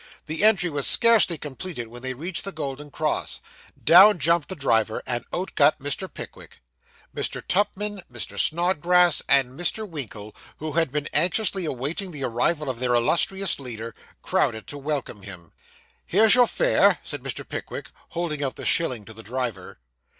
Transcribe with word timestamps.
The 0.25 0.43
entry 0.43 0.67
was 0.71 0.87
scarcely 0.87 1.37
completed 1.37 1.87
when 1.87 2.01
they 2.01 2.15
reached 2.15 2.43
the 2.43 2.51
Golden 2.51 2.89
Cross. 2.89 3.39
Down 3.83 4.17
jumped 4.17 4.47
the 4.49 4.55
driver, 4.55 5.03
and 5.05 5.25
out 5.31 5.53
got 5.53 5.77
Mr. 5.77 6.11
Pickwick. 6.11 6.57
Mr. 7.15 7.39
Tupman, 7.47 8.01
Mr. 8.11 8.39
Snodgrass, 8.39 9.21
and 9.29 9.51
Mr. 9.51 9.87
Winkle, 9.87 10.35
who 10.57 10.71
had 10.71 10.91
been 10.91 11.07
anxiously 11.13 11.67
waiting 11.67 12.09
the 12.09 12.23
arrival 12.23 12.67
of 12.67 12.79
their 12.79 12.95
illustrious 12.95 13.59
leader, 13.59 13.93
crowded 14.23 14.65
to 14.65 14.77
welcome 14.79 15.21
him. 15.21 15.53
'Here's 16.07 16.33
your 16.33 16.47
fare,' 16.47 16.97
said 17.03 17.21
Mr. 17.21 17.47
Pickwick, 17.47 17.91
holding 18.09 18.43
out 18.43 18.55
the 18.55 18.65
shilling 18.65 19.05
to 19.05 19.13
the 19.13 19.21
driver. 19.21 19.77